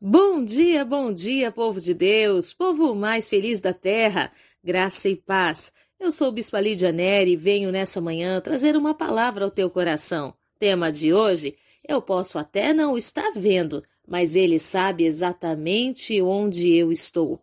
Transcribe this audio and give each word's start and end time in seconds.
Bom 0.00 0.44
dia, 0.44 0.84
bom 0.84 1.12
dia, 1.12 1.50
povo 1.50 1.80
de 1.80 1.92
Deus, 1.92 2.52
povo 2.52 2.94
mais 2.94 3.28
feliz 3.28 3.58
da 3.58 3.74
terra, 3.74 4.30
graça 4.62 5.08
e 5.08 5.16
paz. 5.16 5.72
Eu 5.98 6.12
sou 6.12 6.28
o 6.28 6.32
Bispo 6.32 6.56
Lídia 6.56 6.92
Neri 6.92 7.32
e 7.32 7.36
venho 7.36 7.72
nessa 7.72 8.00
manhã 8.00 8.40
trazer 8.40 8.76
uma 8.76 8.94
palavra 8.94 9.44
ao 9.44 9.50
teu 9.50 9.68
coração. 9.68 10.32
Tema 10.56 10.92
de 10.92 11.12
hoje: 11.12 11.56
eu 11.82 12.00
posso 12.00 12.38
até 12.38 12.72
não 12.72 12.96
estar 12.96 13.32
vendo, 13.34 13.82
mas 14.06 14.36
ele 14.36 14.60
sabe 14.60 15.04
exatamente 15.04 16.22
onde 16.22 16.72
eu 16.72 16.92
estou. 16.92 17.42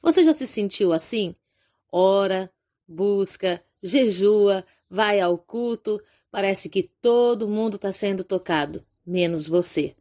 Você 0.00 0.22
já 0.22 0.32
se 0.32 0.46
sentiu 0.46 0.92
assim? 0.92 1.34
Ora, 1.90 2.48
busca, 2.86 3.60
jejua, 3.82 4.64
vai 4.88 5.18
ao 5.18 5.36
culto, 5.36 6.00
parece 6.30 6.68
que 6.68 6.84
todo 6.84 7.48
mundo 7.48 7.74
está 7.74 7.90
sendo 7.90 8.22
tocado, 8.22 8.86
menos 9.04 9.48
você. 9.48 9.96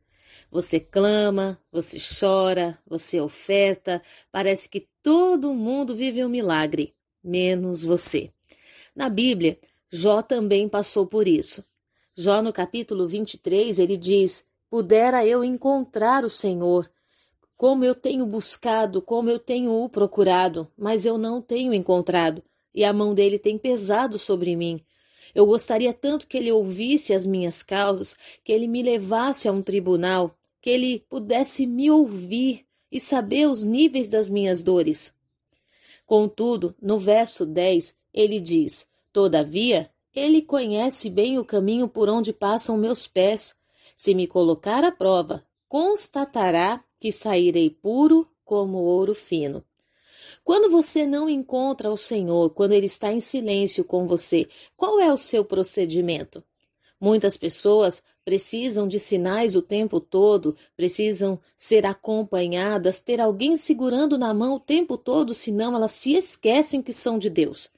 Você 0.52 0.80
clama, 0.80 1.60
você 1.72 1.98
chora, 2.00 2.80
você 2.86 3.20
oferta, 3.20 4.02
parece 4.32 4.70
que 4.70 4.88
todo 5.04 5.54
mundo 5.54 5.96
vive 5.96 6.24
um 6.24 6.30
milagre, 6.30 6.94
menos 7.24 7.84
você. 7.84 8.32
Na 8.96 9.10
Bíblia, 9.10 9.60
Jó 9.90 10.22
também 10.22 10.68
passou 10.68 11.06
por 11.06 11.28
isso. 11.28 11.64
Jó, 12.16 12.42
no 12.42 12.52
capítulo 12.52 13.08
23, 13.08 13.80
ele 13.80 13.96
diz: 13.96 14.44
Pudera 14.70 15.26
eu 15.26 15.44
encontrar 15.44 16.26
o 16.26 16.30
Senhor, 16.30 16.90
como 17.56 17.86
eu 17.86 17.96
tenho 17.96 18.26
buscado, 18.26 19.02
como 19.02 19.30
eu 19.30 19.40
tenho 19.40 19.72
o 19.72 19.88
procurado, 19.88 20.68
mas 20.78 21.06
eu 21.06 21.18
não 21.18 21.42
tenho 21.42 21.74
encontrado, 21.74 22.44
e 22.74 22.84
a 22.84 22.92
mão 22.92 23.14
dele 23.14 23.40
tem 23.40 23.58
pesado 23.58 24.20
sobre 24.20 24.56
mim. 24.56 24.84
Eu 25.34 25.46
gostaria 25.46 25.94
tanto 25.94 26.28
que 26.28 26.38
ele 26.38 26.52
ouvisse 26.52 27.14
as 27.14 27.26
minhas 27.26 27.64
causas, 27.64 28.16
que 28.44 28.52
ele 28.52 28.68
me 28.68 28.82
levasse 28.82 29.48
a 29.48 29.52
um 29.52 29.62
tribunal, 29.62 30.36
que 30.62 30.70
ele 30.70 31.04
pudesse 31.10 31.66
me 31.66 31.90
ouvir 31.90 32.66
e 32.92 33.00
saber 33.00 33.48
os 33.48 33.64
níveis 33.64 34.08
das 34.08 34.30
minhas 34.30 34.64
dores. 34.64 35.14
Contudo, 36.06 36.74
no 36.82 36.98
verso 36.98 37.46
10, 37.46 37.94
ele 38.14 38.40
diz: 38.40 38.88
Todavia, 39.12 39.90
ele 40.16 40.42
conhece 40.42 41.10
bem 41.10 41.38
o 41.38 41.46
caminho 41.46 41.88
por 41.88 42.10
onde 42.10 42.34
passam 42.34 42.78
meus 42.78 43.08
pés. 43.08 43.56
Se 43.96 44.16
me 44.16 44.26
colocar 44.26 44.84
à 44.84 44.92
prova, 44.92 45.44
constatará 45.68 46.84
que 47.00 47.12
sairei 47.12 47.70
puro 47.70 48.28
como 48.44 48.78
ouro 48.78 49.14
fino. 49.14 49.64
Quando 50.48 50.72
você 50.72 51.06
não 51.06 51.28
encontra 51.28 51.92
o 51.92 51.98
Senhor, 51.98 52.52
quando 52.52 52.72
ele 52.72 52.86
está 52.86 53.12
em 53.12 53.20
silêncio 53.20 53.84
com 53.84 54.08
você, 54.08 54.48
qual 54.78 54.98
é 54.98 55.12
o 55.12 55.18
seu 55.18 55.44
procedimento? 55.44 56.42
Muitas 57.02 57.36
pessoas 57.36 58.02
precisam 58.24 58.88
de 58.88 58.98
sinais 58.98 59.58
o 59.58 59.62
tempo 59.62 60.00
todo, 60.00 60.56
precisam 60.74 61.38
ser 61.58 61.86
acompanhadas, 61.86 63.02
ter 63.02 63.20
alguém 63.20 63.58
segurando 63.58 64.18
na 64.18 64.34
mão 64.34 64.54
o 64.54 64.60
tempo 64.60 64.98
todo, 64.98 65.34
senão 65.34 65.76
elas 65.76 65.92
se 65.92 66.14
esquecem 66.14 66.82
que 66.82 66.94
são 66.94 67.20
de 67.20 67.30
Deus. 67.30 67.70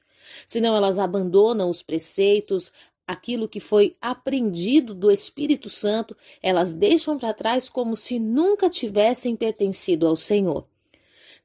Senão 0.45 0.75
elas 0.75 0.99
abandonam 0.99 1.71
os 1.71 1.81
preceitos, 1.81 2.71
aquilo 3.07 3.49
que 3.49 3.59
foi 3.59 3.97
aprendido 3.99 4.93
do 4.93 5.09
Espírito 5.09 5.71
Santo, 5.71 6.15
elas 6.39 6.71
deixam 6.71 7.17
para 7.17 7.33
trás 7.33 7.67
como 7.67 7.95
se 7.95 8.19
nunca 8.19 8.69
tivessem 8.69 9.35
pertencido 9.35 10.05
ao 10.05 10.15
Senhor. 10.15 10.67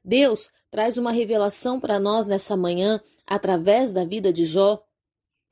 Deus 0.03 0.51
traz 0.75 0.97
uma 0.97 1.13
revelação 1.13 1.79
para 1.79 1.97
nós 1.97 2.27
nessa 2.27 2.57
manhã, 2.57 2.99
através 3.25 3.93
da 3.93 4.03
vida 4.03 4.33
de 4.33 4.45
Jó, 4.45 4.83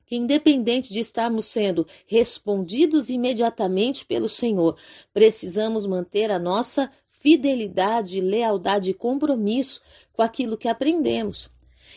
que, 0.04 0.16
independente 0.16 0.92
de 0.92 1.00
estarmos 1.00 1.46
sendo 1.46 1.86
respondidos 2.06 3.08
imediatamente 3.08 4.04
pelo 4.04 4.28
Senhor, 4.28 4.76
precisamos 5.14 5.86
manter 5.86 6.30
a 6.30 6.38
nossa 6.38 6.90
fidelidade, 7.08 8.20
lealdade 8.20 8.90
e 8.90 8.94
compromisso 8.94 9.80
com 10.12 10.20
aquilo 10.20 10.58
que 10.58 10.68
aprendemos. 10.68 11.48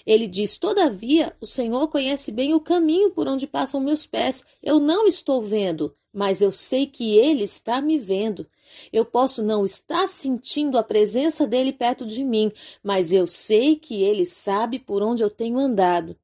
Ele 0.06 0.26
diz: 0.26 0.58
Todavia, 0.58 1.36
o 1.42 1.46
Senhor 1.46 1.90
conhece 1.90 2.32
bem 2.32 2.54
o 2.54 2.62
caminho 2.62 3.12
por 3.12 3.28
onde 3.28 3.46
passam 3.46 3.82
meus 3.82 4.06
pés. 4.06 4.46
Eu 4.64 4.80
não 4.80 5.06
estou 5.06 5.42
vendo, 5.42 5.94
mas 6.14 6.42
eu 6.42 6.50
sei 6.50 6.88
que 6.88 7.18
Ele 7.18 7.44
está 7.44 7.82
me 7.82 8.00
vendo. 8.00 8.48
Eu 8.92 9.06
posso 9.06 9.44
não 9.44 9.66
estar 9.66 10.08
sentindo 10.08 10.78
a 10.78 10.84
presença 10.84 11.48
dele 11.48 11.72
perto 11.74 12.06
de 12.06 12.24
mim, 12.24 12.52
mas 12.84 13.12
eu 13.12 13.26
sei 13.28 13.76
que 13.76 14.04
ele 14.04 14.26
sabe 14.26 14.80
por 14.80 15.02
onde 15.02 15.24
eu 15.24 15.30
tenho 15.30 15.58
andado. 15.60 16.16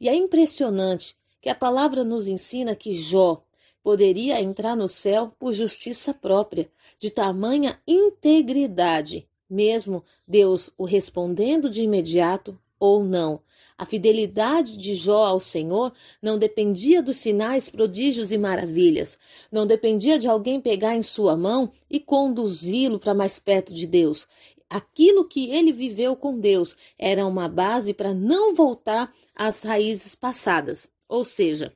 E 0.00 0.08
é 0.08 0.14
impressionante 0.14 1.16
que 1.40 1.48
a 1.48 1.54
palavra 1.54 2.04
nos 2.04 2.26
ensina 2.26 2.74
que 2.74 2.94
Jó 2.94 3.42
poderia 3.82 4.40
entrar 4.40 4.74
no 4.76 4.88
céu 4.88 5.32
por 5.38 5.52
justiça 5.52 6.12
própria, 6.12 6.68
de 6.98 7.08
tamanha 7.10 7.80
integridade, 7.86 9.28
mesmo 9.48 10.04
Deus 10.26 10.70
o 10.76 10.84
respondendo 10.84 11.70
de 11.70 11.82
imediato 11.82 12.58
ou 12.80 13.04
não. 13.04 13.40
A 13.78 13.84
fidelidade 13.84 14.76
de 14.78 14.94
Jó 14.94 15.24
ao 15.26 15.38
Senhor 15.38 15.92
não 16.22 16.38
dependia 16.38 17.02
dos 17.02 17.18
sinais, 17.18 17.68
prodígios 17.68 18.32
e 18.32 18.38
maravilhas, 18.38 19.18
não 19.52 19.66
dependia 19.66 20.18
de 20.18 20.26
alguém 20.26 20.60
pegar 20.60 20.96
em 20.96 21.02
sua 21.02 21.36
mão 21.36 21.70
e 21.90 22.00
conduzi-lo 22.00 22.98
para 22.98 23.12
mais 23.12 23.38
perto 23.38 23.74
de 23.74 23.86
Deus. 23.86 24.26
Aquilo 24.68 25.28
que 25.28 25.50
ele 25.50 25.72
viveu 25.72 26.16
com 26.16 26.40
Deus 26.40 26.74
era 26.98 27.26
uma 27.26 27.48
base 27.48 27.92
para 27.92 28.14
não 28.14 28.54
voltar 28.54 29.12
às 29.34 29.62
raízes 29.62 30.14
passadas. 30.14 30.88
Ou 31.06 31.24
seja, 31.24 31.72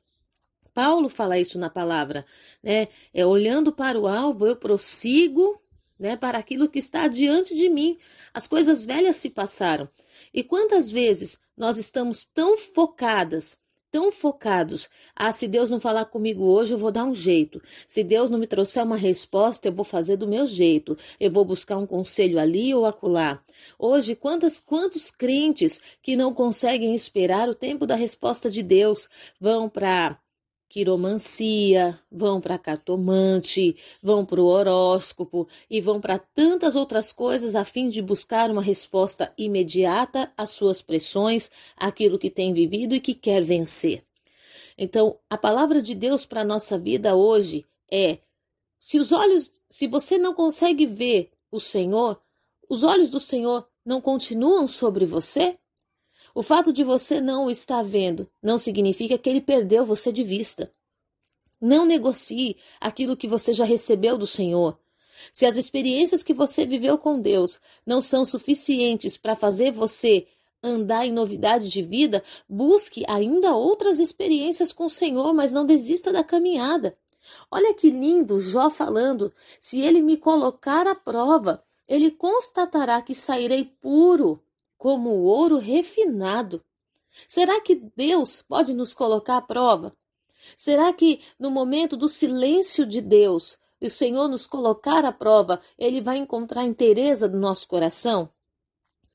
Paulo 0.72 1.08
fala 1.08 1.38
isso 1.38 1.58
na 1.58 1.68
palavra, 1.68 2.24
né? 2.62 2.88
É 3.12 3.26
olhando 3.26 3.72
para 3.72 4.00
o 4.00 4.06
alvo, 4.06 4.46
eu 4.46 4.56
prossigo, 4.56 5.60
né, 6.00 6.16
para 6.16 6.38
aquilo 6.38 6.68
que 6.68 6.78
está 6.78 7.06
diante 7.06 7.54
de 7.54 7.68
mim. 7.68 7.98
As 8.32 8.46
coisas 8.46 8.84
velhas 8.84 9.16
se 9.16 9.28
passaram. 9.28 9.88
E 10.32 10.42
quantas 10.42 10.90
vezes 10.90 11.38
nós 11.56 11.76
estamos 11.76 12.24
tão 12.24 12.56
focadas 12.56 13.58
tão 13.90 14.12
focados. 14.12 14.88
Ah, 15.16 15.32
se 15.32 15.48
Deus 15.48 15.68
não 15.68 15.80
falar 15.80 16.04
comigo 16.04 16.44
hoje, 16.44 16.72
eu 16.72 16.78
vou 16.78 16.92
dar 16.92 17.04
um 17.04 17.14
jeito. 17.14 17.60
Se 17.86 18.04
Deus 18.04 18.30
não 18.30 18.38
me 18.38 18.46
trouxer 18.46 18.84
uma 18.84 18.96
resposta, 18.96 19.68
eu 19.68 19.72
vou 19.72 19.84
fazer 19.84 20.16
do 20.16 20.28
meu 20.28 20.46
jeito. 20.46 20.96
Eu 21.18 21.30
vou 21.30 21.44
buscar 21.44 21.76
um 21.76 21.86
conselho 21.86 22.38
ali 22.38 22.74
ou 22.74 22.86
acolá. 22.86 23.42
Hoje, 23.78 24.14
quantas, 24.14 24.60
quantos 24.60 25.10
crentes 25.10 25.80
que 26.00 26.14
não 26.14 26.32
conseguem 26.32 26.94
esperar 26.94 27.48
o 27.48 27.54
tempo 27.54 27.86
da 27.86 27.96
resposta 27.96 28.50
de 28.50 28.62
Deus 28.62 29.08
vão 29.40 29.68
para 29.68 30.18
quiromancia, 30.70 32.00
vão 32.10 32.40
para 32.40 32.56
cartomante, 32.56 33.76
vão 34.00 34.24
para 34.24 34.40
o 34.40 34.46
horóscopo 34.46 35.48
e 35.68 35.80
vão 35.80 36.00
para 36.00 36.16
tantas 36.16 36.76
outras 36.76 37.12
coisas 37.12 37.56
a 37.56 37.64
fim 37.64 37.88
de 37.88 38.00
buscar 38.00 38.48
uma 38.52 38.62
resposta 38.62 39.34
imediata 39.36 40.32
às 40.36 40.50
suas 40.50 40.80
pressões, 40.80 41.50
àquilo 41.76 42.20
que 42.20 42.30
tem 42.30 42.54
vivido 42.54 42.94
e 42.94 43.00
que 43.00 43.14
quer 43.14 43.42
vencer. 43.42 44.04
Então, 44.78 45.18
a 45.28 45.36
palavra 45.36 45.82
de 45.82 45.92
Deus 45.92 46.24
para 46.24 46.42
a 46.42 46.44
nossa 46.44 46.78
vida 46.78 47.16
hoje 47.16 47.66
é: 47.90 48.20
se 48.78 49.00
os 49.00 49.10
olhos, 49.10 49.50
se 49.68 49.88
você 49.88 50.16
não 50.18 50.32
consegue 50.32 50.86
ver 50.86 51.32
o 51.50 51.58
Senhor, 51.58 52.22
os 52.68 52.84
olhos 52.84 53.10
do 53.10 53.18
Senhor 53.18 53.66
não 53.84 54.00
continuam 54.00 54.68
sobre 54.68 55.04
você? 55.04 55.58
O 56.34 56.42
fato 56.42 56.72
de 56.72 56.84
você 56.84 57.20
não 57.20 57.46
o 57.46 57.50
estar 57.50 57.82
vendo 57.82 58.28
não 58.42 58.58
significa 58.58 59.18
que 59.18 59.28
ele 59.28 59.40
perdeu 59.40 59.84
você 59.84 60.12
de 60.12 60.22
vista. 60.22 60.72
Não 61.60 61.84
negocie 61.84 62.56
aquilo 62.80 63.16
que 63.16 63.28
você 63.28 63.52
já 63.52 63.64
recebeu 63.64 64.16
do 64.16 64.26
Senhor. 64.26 64.78
Se 65.32 65.44
as 65.44 65.56
experiências 65.56 66.22
que 66.22 66.32
você 66.32 66.64
viveu 66.64 66.96
com 66.96 67.20
Deus 67.20 67.60
não 67.84 68.00
são 68.00 68.24
suficientes 68.24 69.16
para 69.16 69.36
fazer 69.36 69.70
você 69.70 70.26
andar 70.62 71.06
em 71.06 71.12
novidade 71.12 71.68
de 71.68 71.82
vida, 71.82 72.22
busque 72.48 73.04
ainda 73.08 73.54
outras 73.54 73.98
experiências 73.98 74.72
com 74.72 74.86
o 74.86 74.90
Senhor, 74.90 75.34
mas 75.34 75.52
não 75.52 75.66
desista 75.66 76.12
da 76.12 76.24
caminhada. 76.24 76.96
Olha 77.50 77.74
que 77.74 77.90
lindo 77.90 78.40
Jó 78.40 78.70
falando: 78.70 79.32
se 79.58 79.80
ele 79.80 80.00
me 80.00 80.16
colocar 80.16 80.86
à 80.86 80.94
prova, 80.94 81.62
ele 81.86 82.10
constatará 82.10 83.02
que 83.02 83.14
sairei 83.14 83.64
puro 83.64 84.42
como 84.80 85.10
ouro 85.24 85.58
refinado. 85.58 86.64
Será 87.28 87.60
que 87.60 87.82
Deus 87.94 88.40
pode 88.40 88.72
nos 88.72 88.94
colocar 88.94 89.36
à 89.36 89.42
prova? 89.42 89.94
Será 90.56 90.90
que 90.90 91.20
no 91.38 91.50
momento 91.50 91.98
do 91.98 92.08
silêncio 92.08 92.86
de 92.86 93.02
Deus, 93.02 93.58
o 93.78 93.90
Senhor 93.90 94.26
nos 94.26 94.46
colocar 94.46 95.04
à 95.04 95.12
prova, 95.12 95.60
ele 95.78 96.00
vai 96.00 96.16
encontrar 96.16 96.64
inteireza 96.64 97.28
do 97.28 97.38
nosso 97.38 97.68
coração? 97.68 98.30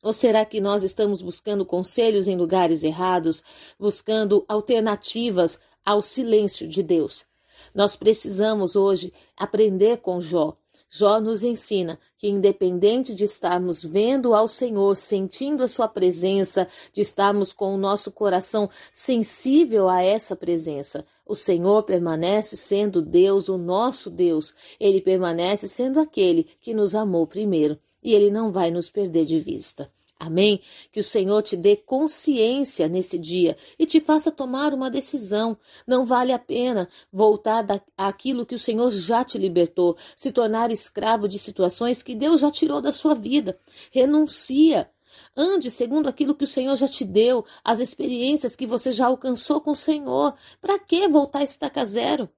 Ou 0.03 0.13
será 0.13 0.45
que 0.45 0.61
nós 0.61 0.83
estamos 0.83 1.23
buscando 1.23 1.65
conselhos 1.65 2.27
em 2.27 2.37
lugares 2.37 2.83
errados, 2.83 3.43
buscando 3.79 4.45
alternativas 4.47 5.59
ao 5.83 6.03
silêncio 6.03 6.67
de 6.67 6.83
Deus? 6.83 7.25
Nós 7.73 7.95
precisamos 7.95 8.75
hoje 8.75 9.11
aprender 9.35 9.97
com 9.97 10.21
Jó 10.21 10.55
Jó 10.97 11.19
nos 11.19 11.43
ensina 11.43 11.99
que, 12.17 12.25
independente 12.25 13.13
de 13.13 13.25
estarmos 13.25 13.83
vendo 13.83 14.33
ao 14.33 14.47
Senhor, 14.47 14.95
sentindo 14.95 15.61
a 15.61 15.67
Sua 15.67 15.89
presença, 15.89 16.69
de 16.93 17.01
estarmos 17.01 17.51
com 17.51 17.75
o 17.75 17.77
nosso 17.77 18.09
coração 18.13 18.69
sensível 18.93 19.89
a 19.89 20.01
essa 20.01 20.37
presença, 20.37 21.05
O 21.25 21.35
Senhor 21.35 21.81
permanece 21.83 22.55
sendo 22.55 23.01
Deus, 23.01 23.49
o 23.49 23.57
nosso 23.57 24.11
Deus. 24.11 24.53
Ele 24.79 25.01
permanece 25.01 25.67
sendo 25.67 25.99
aquele 25.99 26.43
que 26.61 26.73
nos 26.73 26.93
amou 26.93 27.25
primeiro 27.25 27.79
e 28.03 28.13
ele 28.13 28.29
não 28.29 28.51
vai 28.51 28.69
nos 28.69 28.91
perder 28.91 29.25
de 29.25 29.39
vista. 29.39 29.91
Amém? 30.17 30.61
Que 30.91 31.01
o 31.01 31.03
Senhor 31.03 31.41
te 31.41 31.57
dê 31.57 31.75
consciência 31.75 32.87
nesse 32.87 33.17
dia 33.19 33.57
e 33.77 33.85
te 33.85 33.99
faça 33.99 34.31
tomar 34.31 34.73
uma 34.73 34.89
decisão. 34.89 35.57
Não 35.85 36.05
vale 36.05 36.31
a 36.31 36.39
pena 36.39 36.87
voltar 37.11 37.65
àquilo 37.97 38.45
que 38.45 38.55
o 38.55 38.59
Senhor 38.59 38.89
já 38.91 39.25
te 39.25 39.37
libertou, 39.37 39.97
se 40.15 40.31
tornar 40.31 40.71
escravo 40.71 41.27
de 41.27 41.37
situações 41.37 42.01
que 42.01 42.15
Deus 42.15 42.39
já 42.41 42.49
tirou 42.49 42.81
da 42.81 42.93
sua 42.93 43.13
vida. 43.13 43.59
Renuncia. 43.91 44.89
Ande 45.35 45.69
segundo 45.69 46.07
aquilo 46.07 46.35
que 46.35 46.45
o 46.45 46.47
Senhor 46.47 46.75
já 46.77 46.87
te 46.87 47.03
deu, 47.03 47.45
as 47.63 47.79
experiências 47.79 48.55
que 48.55 48.65
você 48.65 48.91
já 48.91 49.07
alcançou 49.07 49.59
com 49.59 49.71
o 49.71 49.75
Senhor. 49.75 50.33
Para 50.61 50.79
que 50.79 51.07
voltar 51.09 51.39
a 51.39 51.43
estaca 51.43 51.85
zero? 51.85 52.29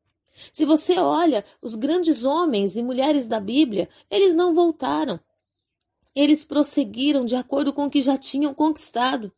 Se 0.52 0.66
você 0.66 0.98
olha 1.00 1.44
os 1.62 1.76
grandes 1.76 2.24
homens 2.24 2.76
e 2.76 2.84
mulheres 2.84 3.28
da 3.28 3.40
Bíblia, 3.40 3.90
eles 4.10 4.36
não 4.36 4.54
voltaram. 4.54 5.20
Eles 6.20 6.44
prosseguiram 6.44 7.26
de 7.26 7.36
acordo 7.36 7.72
com 7.72 7.86
o 7.86 7.90
que 7.92 8.02
já 8.02 8.18
tinham 8.18 8.52
conquistado. 8.52 9.32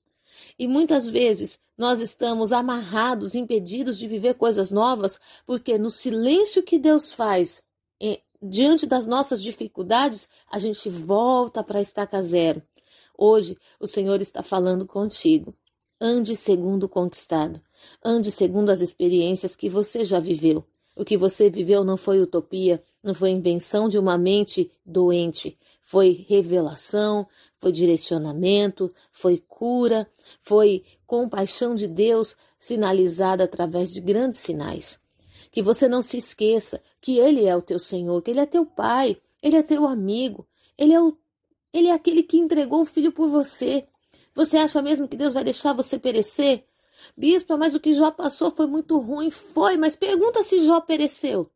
E 0.58 0.66
muitas 0.66 1.06
vezes 1.06 1.60
nós 1.78 2.00
estamos 2.00 2.54
amarrados, 2.54 3.36
impedidos 3.36 3.98
de 3.98 4.08
viver 4.08 4.36
coisas 4.36 4.72
novas, 4.72 5.20
porque 5.46 5.78
no 5.78 5.92
silêncio 5.92 6.64
que 6.64 6.80
Deus 6.80 7.12
faz, 7.12 7.62
diante 8.42 8.86
das 8.86 9.06
nossas 9.06 9.42
dificuldades, 9.42 10.30
a 10.50 10.58
gente 10.58 10.90
volta 10.90 11.62
para 11.62 11.80
a 11.80 11.82
estaca 11.82 12.22
zero. 12.22 12.62
Hoje 13.18 13.58
o 13.78 13.86
Senhor 13.86 14.22
está 14.22 14.42
falando 14.42 14.86
contigo. 14.86 15.54
Ande 16.00 16.34
segundo 16.34 16.86
o 16.86 16.90
conquistado. 16.90 17.62
Ande 18.02 18.32
segundo 18.32 18.70
as 18.70 18.80
experiências 18.80 19.54
que 19.54 19.68
você 19.68 20.06
já 20.06 20.20
viveu. 20.20 20.64
O 20.96 21.04
que 21.04 21.18
você 21.18 21.50
viveu 21.50 21.84
não 21.84 21.98
foi 21.98 22.22
utopia, 22.22 22.82
não 23.04 23.14
foi 23.14 23.32
invenção 23.32 23.90
de 23.90 23.98
uma 23.98 24.18
mente 24.18 24.72
doente, 24.86 25.58
foi 25.90 26.24
revelação, 26.30 27.28
foi 27.58 27.72
direcionamento, 27.72 28.94
foi 29.12 29.40
cura, 29.40 30.08
foi 30.44 30.84
compaixão 31.08 31.74
de 31.74 31.88
Deus 31.88 32.38
sinalizada 32.60 33.46
através 33.46 33.92
de 33.92 34.00
grandes 34.00 34.38
sinais. 34.38 35.00
Que 35.50 35.64
você 35.64 35.88
não 35.88 36.04
se 36.04 36.16
esqueça 36.16 36.80
que 37.02 37.18
Ele 37.18 37.44
é 37.46 37.56
o 37.56 37.62
teu 37.64 37.80
Senhor, 37.80 38.22
que 38.22 38.30
Ele 38.30 38.40
é 38.40 38.46
teu 38.46 38.68
Pai, 38.68 39.20
Ele 39.42 39.56
é 39.56 39.64
teu 39.64 39.88
amigo, 39.88 40.48
Ele 40.78 40.94
é, 40.94 41.02
o, 41.02 41.18
ele 41.74 41.88
é 41.88 41.94
aquele 41.94 42.22
que 42.22 42.38
entregou 42.38 42.84
o 42.84 42.86
Filho 42.86 43.12
por 43.12 43.28
você. 43.28 43.88
Você 44.36 44.58
acha 44.58 44.84
mesmo 44.84 45.08
que 45.08 45.18
Deus 45.18 45.34
vai 45.34 45.44
deixar 45.44 45.74
você 45.74 45.98
perecer? 45.98 46.66
Bispo, 47.18 47.58
mas 47.58 47.74
o 47.74 47.80
que 47.80 47.94
Jó 47.94 48.12
passou 48.12 48.52
foi 48.52 48.68
muito 48.68 48.96
ruim. 49.00 49.32
Foi, 49.32 49.76
mas 49.76 49.96
pergunta 49.96 50.44
se 50.44 50.64
Jó 50.64 50.82
pereceu. 50.82 51.50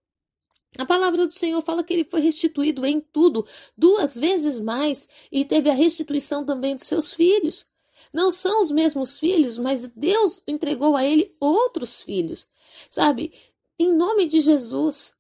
A 0.77 0.85
palavra 0.85 1.27
do 1.27 1.33
Senhor 1.33 1.61
fala 1.61 1.83
que 1.83 1.93
ele 1.93 2.05
foi 2.05 2.21
restituído 2.21 2.85
em 2.85 2.99
tudo, 2.99 3.45
duas 3.77 4.15
vezes 4.15 4.59
mais, 4.59 5.07
e 5.31 5.45
teve 5.45 5.69
a 5.69 5.73
restituição 5.73 6.43
também 6.43 6.75
dos 6.75 6.87
seus 6.87 7.13
filhos. 7.13 7.67
Não 8.11 8.31
são 8.31 8.61
os 8.61 8.71
mesmos 8.71 9.19
filhos, 9.19 9.57
mas 9.57 9.87
Deus 9.87 10.43
entregou 10.47 10.95
a 10.95 11.05
ele 11.05 11.35
outros 11.39 12.01
filhos. 12.01 12.47
Sabe, 12.89 13.33
em 13.77 13.91
nome 13.91 14.25
de 14.25 14.39
Jesus, 14.39 15.15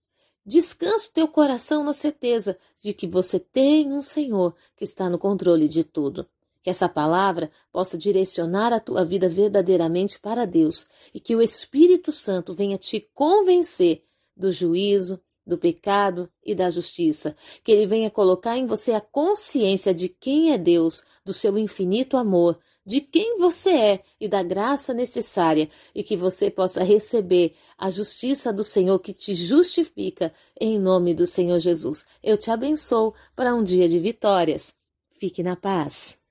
descansa 0.45 1.09
o 1.09 1.13
teu 1.13 1.27
coração 1.27 1.83
na 1.83 1.93
certeza 1.93 2.57
de 2.83 2.93
que 2.93 3.07
você 3.07 3.39
tem 3.39 3.91
um 3.91 4.01
Senhor 4.01 4.55
que 4.75 4.83
está 4.83 5.09
no 5.09 5.17
controle 5.17 5.67
de 5.67 5.83
tudo. 5.83 6.27
Que 6.61 6.69
essa 6.69 6.87
palavra 6.87 7.51
possa 7.71 7.97
direcionar 7.97 8.71
a 8.71 8.79
tua 8.79 9.03
vida 9.03 9.27
verdadeiramente 9.27 10.19
para 10.19 10.45
Deus 10.45 10.87
e 11.13 11.19
que 11.19 11.35
o 11.35 11.41
Espírito 11.41 12.11
Santo 12.11 12.53
venha 12.53 12.77
te 12.77 13.01
convencer 13.13 14.03
do 14.35 14.51
juízo, 14.51 15.19
do 15.45 15.57
pecado 15.57 16.29
e 16.43 16.55
da 16.55 16.69
justiça, 16.69 17.35
que 17.63 17.71
ele 17.71 17.85
venha 17.85 18.09
colocar 18.09 18.57
em 18.57 18.65
você 18.65 18.93
a 18.93 19.01
consciência 19.01 19.93
de 19.93 20.07
quem 20.07 20.51
é 20.51 20.57
Deus, 20.57 21.03
do 21.25 21.33
seu 21.33 21.57
infinito 21.57 22.17
amor, 22.17 22.59
de 22.85 23.01
quem 23.01 23.37
você 23.37 23.71
é 23.71 24.03
e 24.19 24.27
da 24.27 24.43
graça 24.43 24.93
necessária, 24.93 25.69
e 25.93 26.03
que 26.03 26.15
você 26.15 26.49
possa 26.49 26.83
receber 26.83 27.53
a 27.77 27.89
justiça 27.89 28.51
do 28.51 28.63
Senhor 28.63 28.99
que 28.99 29.13
te 29.13 29.33
justifica, 29.33 30.33
em 30.59 30.79
nome 30.79 31.13
do 31.13 31.25
Senhor 31.25 31.59
Jesus. 31.59 32.05
Eu 32.21 32.37
te 32.37 32.51
abençoo 32.51 33.13
para 33.35 33.55
um 33.55 33.63
dia 33.63 33.87
de 33.87 33.99
vitórias. 33.99 34.73
Fique 35.19 35.41
na 35.41 35.55
paz. 35.55 36.22